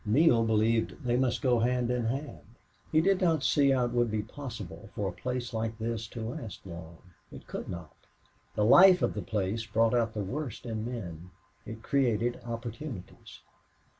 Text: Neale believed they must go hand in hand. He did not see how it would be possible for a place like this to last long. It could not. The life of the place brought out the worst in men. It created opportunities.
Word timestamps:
Neale 0.03 0.43
believed 0.43 1.03
they 1.03 1.15
must 1.15 1.43
go 1.43 1.59
hand 1.59 1.91
in 1.91 2.05
hand. 2.05 2.55
He 2.91 3.01
did 3.01 3.21
not 3.21 3.43
see 3.43 3.69
how 3.69 3.85
it 3.85 3.91
would 3.91 4.09
be 4.09 4.23
possible 4.23 4.89
for 4.95 5.07
a 5.09 5.13
place 5.13 5.53
like 5.53 5.77
this 5.77 6.07
to 6.07 6.23
last 6.27 6.65
long. 6.65 6.97
It 7.31 7.45
could 7.45 7.69
not. 7.69 7.95
The 8.55 8.65
life 8.65 9.03
of 9.03 9.13
the 9.13 9.21
place 9.21 9.63
brought 9.63 9.93
out 9.93 10.15
the 10.15 10.23
worst 10.23 10.65
in 10.65 10.83
men. 10.89 11.29
It 11.67 11.83
created 11.83 12.41
opportunities. 12.43 13.41